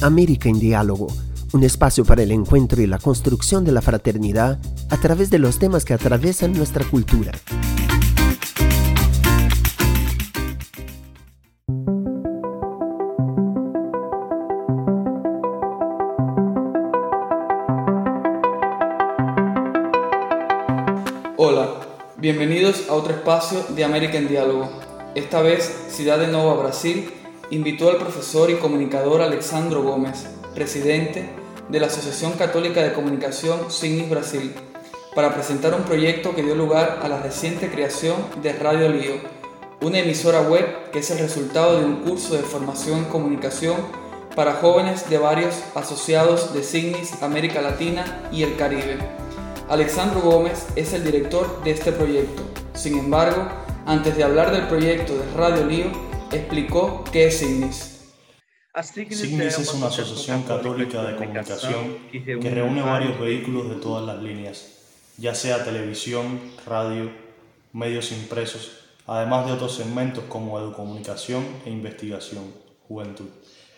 [0.00, 1.08] América en Diálogo,
[1.52, 4.60] un espacio para el encuentro y la construcción de la fraternidad
[4.90, 7.32] a través de los temas que atraviesan nuestra cultura.
[21.36, 21.70] Hola,
[22.18, 24.68] bienvenidos a otro espacio de América en Diálogo.
[25.14, 27.10] Esta vez, Ciudad de Nova, Brasil,
[27.50, 31.30] invitó al profesor y comunicador Alexandro Gómez, presidente
[31.68, 34.52] de la Asociación Católica de Comunicación Signis Brasil,
[35.14, 39.14] para presentar un proyecto que dio lugar a la reciente creación de Radio Lío,
[39.80, 43.76] una emisora web que es el resultado de un curso de formación en comunicación
[44.36, 48.98] para jóvenes de varios asociados de Signis América Latina y el Caribe.
[49.68, 52.42] Alexandro Gómez es el director de este proyecto.
[52.74, 53.48] Sin embargo,
[53.86, 57.94] antes de hablar del proyecto de Radio Lío, explicó qué es Signis.
[58.82, 64.68] Signis es una asociación católica de comunicación que reúne varios vehículos de todas las líneas,
[65.16, 67.10] ya sea televisión, radio,
[67.72, 72.44] medios impresos, además de otros segmentos como educomunicación e investigación,
[72.86, 73.28] juventud.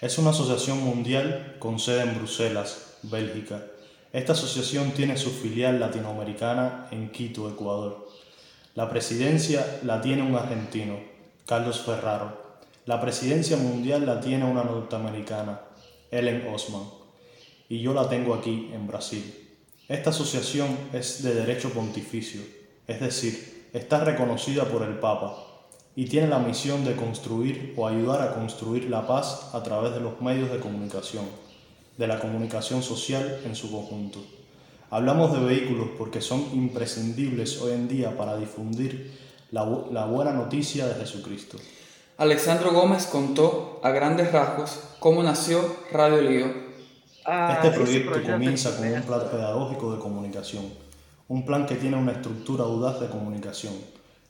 [0.00, 3.64] Es una asociación mundial con sede en Bruselas, Bélgica.
[4.12, 8.08] Esta asociación tiene su filial latinoamericana en Quito, Ecuador.
[8.74, 11.15] La presidencia la tiene un argentino,
[11.46, 12.36] Carlos Ferraro.
[12.86, 15.60] La presidencia mundial la tiene una norteamericana,
[16.10, 16.82] Ellen Osman,
[17.68, 19.32] y yo la tengo aquí, en Brasil.
[19.88, 22.40] Esta asociación es de derecho pontificio,
[22.88, 25.36] es decir, está reconocida por el Papa
[25.94, 30.00] y tiene la misión de construir o ayudar a construir la paz a través de
[30.00, 31.26] los medios de comunicación,
[31.96, 34.18] de la comunicación social en su conjunto.
[34.90, 39.62] Hablamos de vehículos porque son imprescindibles hoy en día para difundir la,
[40.06, 41.58] buena noticia de Jesucristo.
[42.18, 45.60] Alexandro Gómez contó a grandes rasgos cómo nació
[45.92, 46.46] Radio Lío.
[47.24, 50.64] Ah, este proyecto comienza con un plan pedagógico de comunicación,
[51.28, 53.74] un plan que tiene una estructura audaz de comunicación,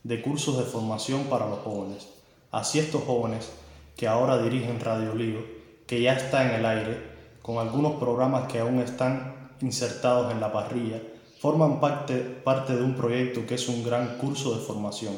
[0.03, 2.09] de cursos de formación para los jóvenes.
[2.51, 3.51] Así estos jóvenes
[3.97, 5.41] que ahora dirigen Radio Lío,
[5.87, 10.53] que ya está en el aire, con algunos programas que aún están insertados en la
[10.53, 11.01] parrilla,
[11.39, 15.15] forman parte, parte de un proyecto que es un gran curso de formación.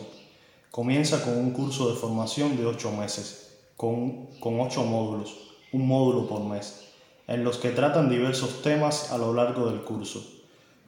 [0.71, 5.35] Comienza con un curso de formación de ocho meses, con, con ocho módulos,
[5.73, 6.89] un módulo por mes,
[7.27, 10.25] en los que tratan diversos temas a lo largo del curso,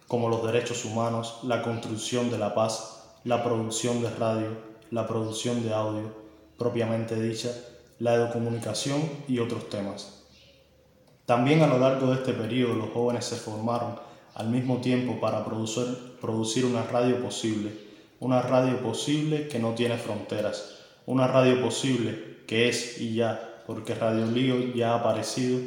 [0.09, 4.49] como los derechos humanos, la construcción de la paz, la producción de radio,
[4.91, 6.13] la producción de audio,
[6.59, 7.51] propiamente dicha,
[7.99, 10.25] la educomunicación y otros temas.
[11.27, 14.10] También a lo largo de este periodo los jóvenes se formaron
[14.41, 17.73] al mismo tiempo para producir, una radio posible,
[18.21, 23.95] una radio posible que no tiene fronteras, una radio posible que es y ya, porque
[23.95, 25.61] Radio Lío ya ha aparecido,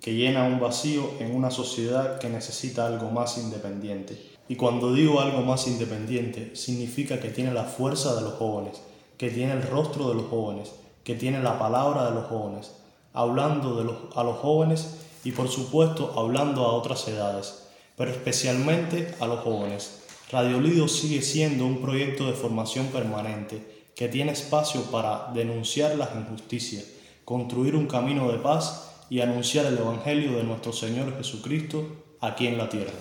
[0.00, 4.30] que llena un vacío en una sociedad que necesita algo más independiente.
[4.48, 8.80] Y cuando digo algo más independiente, significa que tiene la fuerza de los jóvenes,
[9.18, 10.72] que tiene el rostro de los jóvenes,
[11.02, 12.72] que tiene la palabra de los jóvenes,
[13.12, 17.61] hablando a los jóvenes y por supuesto hablando a otras edades
[17.96, 19.98] pero especialmente a los jóvenes.
[20.30, 23.62] Radio Lido sigue siendo un proyecto de formación permanente
[23.94, 26.84] que tiene espacio para denunciar las injusticias,
[27.24, 31.86] construir un camino de paz y anunciar el Evangelio de nuestro Señor Jesucristo
[32.20, 32.92] aquí en la tierra.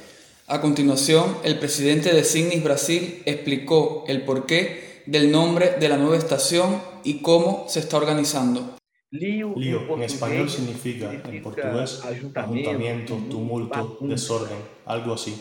[0.48, 6.18] A continuación, el presidente de Signis Brasil explicó el porqué del nombre de la nueva
[6.18, 8.81] estación y cómo se está organizando.
[9.14, 15.36] Lío, en español significa, en portugués, ayuntamiento, tumulto, desorden, algo así.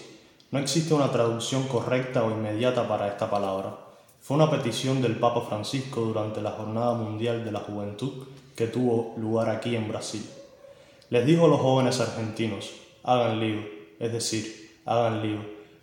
[0.51, 3.79] No existe una traducción correcta o inmediata para esta palabra.
[4.21, 8.27] Fue una petición del Papa Francisco durante la Jornada Mundial de la Juventud
[8.57, 10.29] que tuvo lugar aquí en Brasil.
[11.09, 12.73] Les dijo a los jóvenes argentinos,
[13.05, 13.61] hagan lío,
[14.01, 15.39] es decir, hagan lío.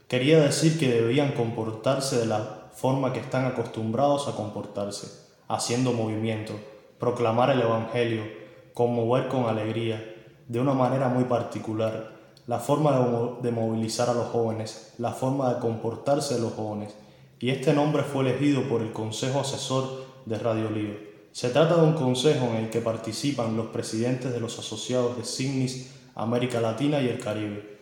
[0.09, 5.08] Quería decir que debían comportarse de la forma que están acostumbrados a comportarse,
[5.47, 6.53] haciendo movimiento,
[7.00, 8.24] proclamar el Evangelio,
[8.73, 10.16] conmover con alegría,
[10.47, 12.17] de una manera muy particular,
[12.47, 16.96] la forma de, movilizar a los jóvenes, la forma de comportarse de los jóvenes,
[17.40, 20.96] y este nombre fue elegido por el Consejo Asesor de Radio Lío.
[21.34, 25.26] Se trata de un consejo en el que participan los presidentes de los asociados de
[25.26, 27.78] Signis, América Latina y el Caribe,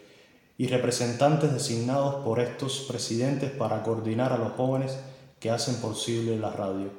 [0.58, 4.98] y representantes designados por estos presidentes para coordinar a los jóvenes
[5.40, 6.90] que hacen posible la radio.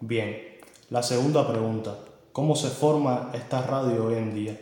[0.00, 0.47] Bien,
[0.90, 1.98] la segunda pregunta,
[2.32, 4.58] ¿cómo se forma esta radio hoy en día?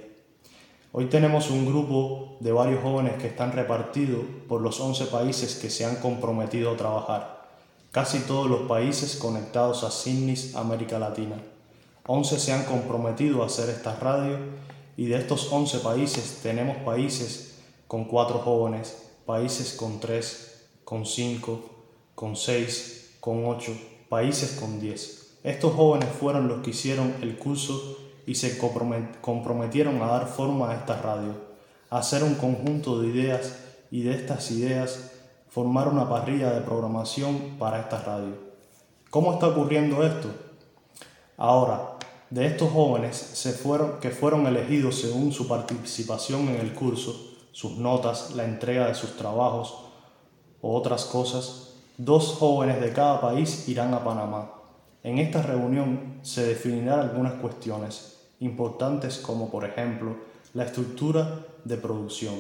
[0.91, 5.71] Hoy tenemos un grupo de varios jóvenes que están repartidos por los 11 países que
[5.71, 7.47] se han comprometido a trabajar,
[7.93, 11.41] casi todos los países conectados a Signis América Latina.
[12.09, 14.37] 11 se han comprometido a hacer esta radio
[14.97, 21.61] y de estos 11 países tenemos países con 4 jóvenes, países con 3, con 5,
[22.17, 23.73] con 6, con 8,
[24.09, 25.26] países con 10.
[25.47, 30.75] Estos jóvenes fueron los que hicieron el curso y se comprometieron a dar forma a
[30.75, 31.35] esta radio,
[31.89, 33.57] a hacer un conjunto de ideas
[33.93, 35.13] y de estas ideas
[35.49, 38.35] formar una parrilla de programación para esta radio.
[39.09, 40.31] ¿Cómo está ocurriendo esto?
[41.37, 41.93] Ahora,
[42.29, 43.47] de estos jóvenes
[44.01, 49.17] que fueron elegidos según su participación en el curso, sus notas, la entrega de sus
[49.17, 49.77] trabajos
[50.61, 54.51] o otras cosas, dos jóvenes de cada país irán a Panamá.
[55.07, 60.17] En esta reunión se definirán algunas cuestiones importantes como por ejemplo
[60.53, 62.35] la estructura de producción.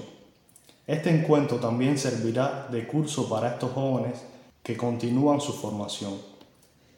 [0.85, 4.21] Este encuentro también servirá de curso para estos jóvenes
[4.65, 6.15] que continúan su formación.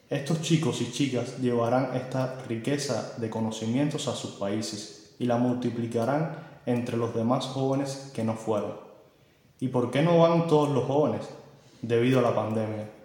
[0.09, 6.35] Estos chicos y chicas llevarán esta riqueza de conocimientos a sus países y la multiplicarán
[6.65, 8.73] entre los demás jóvenes que no fueron.
[9.59, 11.29] ¿Y por qué no van todos los jóvenes?
[11.83, 12.98] Debido a la pandemia.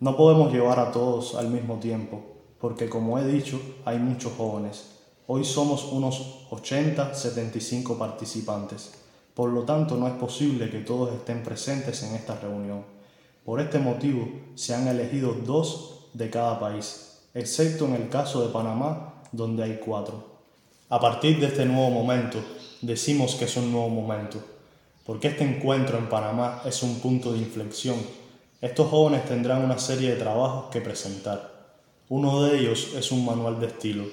[0.00, 2.22] No podemos llevar a todos al mismo tiempo,
[2.60, 4.90] porque como he dicho, hay muchos jóvenes.
[5.26, 8.92] Hoy somos unos 80, 75 participantes.
[9.34, 12.84] Por lo tanto, no es posible que todos estén presentes en esta reunión.
[13.44, 18.52] Por este motivo, se han elegido dos de cada país, excepto en el caso de
[18.52, 20.22] Panamá, donde hay cuatro.
[20.90, 22.38] A partir de este nuevo momento,
[22.82, 24.38] decimos que es un nuevo momento,
[25.04, 27.96] porque este encuentro en Panamá es un punto de inflexión.
[28.60, 31.76] Estos jóvenes tendrán una serie de trabajos que presentar.
[32.08, 34.04] Uno de ellos es un manual de estilo,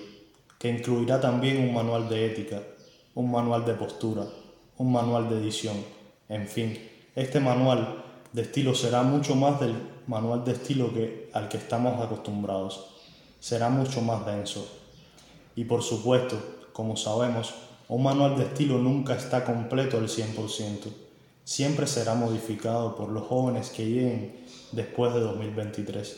[0.60, 2.62] que incluirá también un manual de ética,
[3.16, 4.24] un manual de postura,
[4.78, 5.78] un manual de edición.
[6.30, 6.78] En fin,
[7.16, 8.04] este manual
[8.34, 9.74] de estilo será mucho más del
[10.06, 12.86] manual de estilo que, al que estamos acostumbrados.
[13.40, 14.68] Será mucho más denso.
[15.56, 16.38] Y por supuesto,
[16.72, 17.52] como sabemos,
[17.88, 21.05] un manual de estilo nunca está completo al 100%.
[21.46, 26.18] Siempre será modificado por los jóvenes que lleguen después de 2023,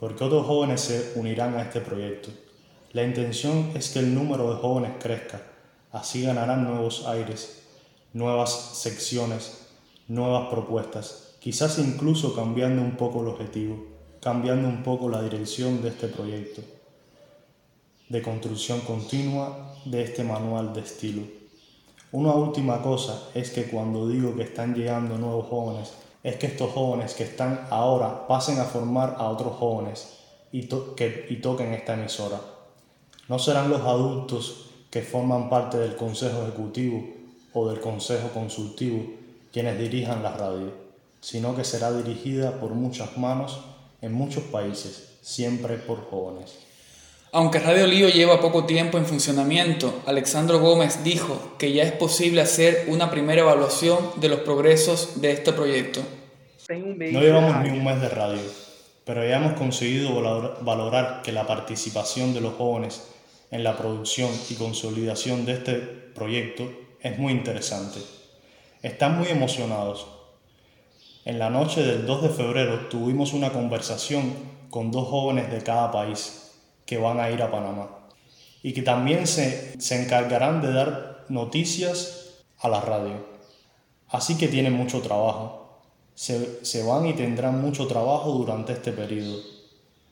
[0.00, 2.30] porque otros jóvenes se unirán a este proyecto.
[2.92, 5.40] La intención es que el número de jóvenes crezca,
[5.92, 7.62] así ganarán nuevos aires,
[8.12, 9.68] nuevas secciones,
[10.08, 13.84] nuevas propuestas quizás incluso cambiando un poco el objetivo,
[14.18, 16.62] cambiando un poco la dirección de este proyecto
[18.08, 21.22] de construcción continua de este manual de estilo.
[22.14, 26.70] Una última cosa es que cuando digo que están llegando nuevos jóvenes, es que estos
[26.70, 30.20] jóvenes que están ahora pasen a formar a otros jóvenes
[30.52, 32.40] y, que, y toquen esta emisora.
[33.28, 37.04] No serán los adultos que forman parte del Consejo Ejecutivo
[37.52, 39.04] o del Consejo Consultivo
[39.50, 40.84] quienes dirijan la radio
[41.24, 43.58] sino que será dirigida por muchas manos
[44.02, 46.58] en muchos países, siempre por jóvenes.
[47.36, 52.40] Aunque Radio Lío lleva poco tiempo en funcionamiento, Alexandro Gómez dijo que ya es posible
[52.40, 56.00] hacer una primera evaluación de los progresos de este proyecto.
[56.68, 58.40] No llevamos ni un mes de radio,
[59.04, 60.14] pero ya hemos conseguido
[60.60, 63.08] valorar que la participación de los jóvenes
[63.50, 66.70] en la producción y consolidación de este proyecto
[67.00, 67.98] es muy interesante.
[68.80, 70.06] Están muy emocionados
[71.24, 74.34] en la noche del 2 de febrero tuvimos una conversación
[74.70, 76.43] con dos jóvenes de cada país
[76.86, 77.88] que van a ir a Panamá
[78.62, 83.26] y que también se, encargarán de dar noticias a la radio.
[84.08, 85.82] Así que tienen mucho trabajo.
[86.14, 89.38] Se, se van y tendrán mucho trabajo durante este periodo.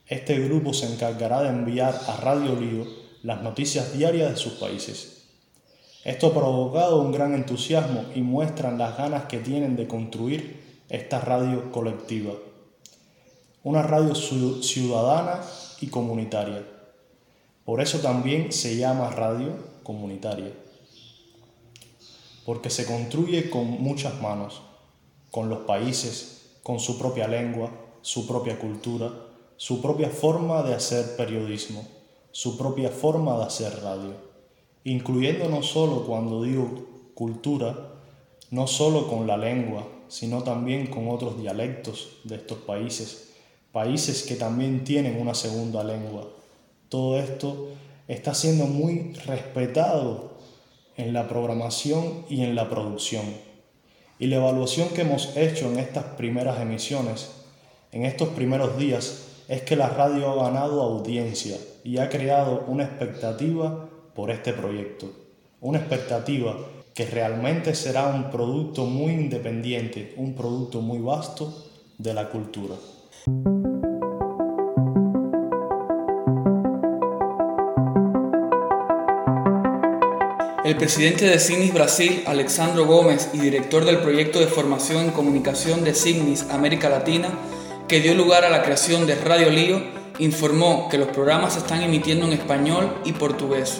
[0.05, 2.85] Este grupo se encargará de enviar a Radio Lío
[3.23, 5.23] las noticias diarias de sus países.
[6.03, 11.21] Esto ha provocado un gran entusiasmo y muestran las ganas que tienen de construir esta
[11.21, 12.33] radio colectiva,
[13.63, 15.41] una radio ciudadana
[15.83, 16.65] y comunitaria.
[17.65, 19.51] Por eso también se llama radio
[19.83, 20.53] comunitaria,
[22.45, 24.61] porque se construye con muchas manos,
[25.29, 27.69] con los países, con su propia lengua,
[28.01, 29.11] su propia cultura,
[29.57, 31.85] su propia forma de hacer periodismo,
[32.31, 34.13] su propia forma de hacer radio,
[34.85, 37.89] incluyendo no solo cuando digo cultura,
[38.51, 43.32] no solo con la lengua, sino también con otros dialectos de estos países,
[43.73, 46.29] países que también tienen una segunda lengua.
[46.89, 47.69] Todo esto
[48.07, 50.33] está siendo muy respetado
[50.95, 53.25] en la programación y en la producción.
[54.19, 57.31] Y la evaluación que hemos hecho en estas primeras emisiones,
[57.91, 62.83] en estos primeros días, es que la radio ha ganado audiencia y ha creado una
[62.83, 65.11] expectativa por este proyecto.
[65.61, 66.55] Una expectativa
[66.93, 72.75] que realmente será un producto muy independiente, un producto muy vasto de la cultura.
[73.25, 73.31] El
[80.77, 85.93] presidente de CIGNIS Brasil, Alexandro Gómez, y director del proyecto de formación en comunicación de
[85.93, 87.29] CIGNIS América Latina,
[87.87, 89.81] que dio lugar a la creación de Radio Lío,
[90.19, 93.79] informó que los programas se están emitiendo en español y portugués,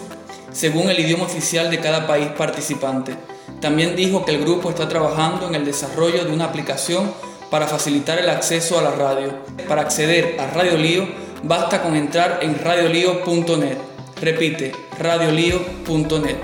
[0.52, 3.14] según el idioma oficial de cada país participante.
[3.60, 7.12] También dijo que el grupo está trabajando en el desarrollo de una aplicación
[7.54, 9.32] para facilitar el acceso a la radio.
[9.68, 11.06] Para acceder a Radio Lío,
[11.44, 13.78] basta con entrar en radiolío.net.
[14.20, 16.36] Repite, radiolío.net.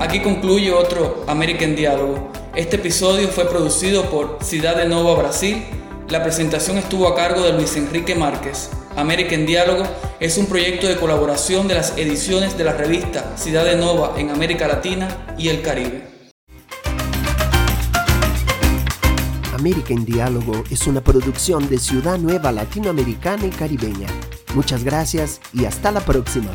[0.00, 2.32] Aquí concluye otro American Diálogo.
[2.56, 5.64] Este episodio fue producido por Ciudad de Nova Brasil.
[6.08, 8.70] La presentación estuvo a cargo de Luis Enrique Márquez.
[8.96, 9.84] American Diálogo
[10.20, 14.30] es un proyecto de colaboración de las ediciones de la revista Ciudad de Nova en
[14.30, 16.04] América Latina y el Caribe.
[19.54, 24.08] América en Diálogo es una producción de Ciudad Nueva Latinoamericana y Caribeña.
[24.54, 26.50] Muchas gracias y hasta la próxima.